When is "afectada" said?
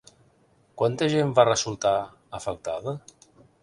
2.41-3.01